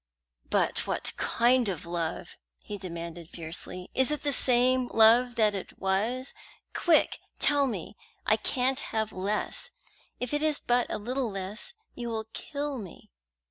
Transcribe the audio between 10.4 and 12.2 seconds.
is but a little less, you